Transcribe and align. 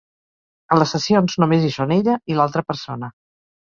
A 0.75 0.77
les 0.79 0.93
sessions 0.95 1.37
només 1.45 1.69
hi 1.69 1.71
són 1.79 1.97
ella 2.01 2.19
i 2.35 2.43
l'altra 2.43 2.69
persona. 2.73 3.17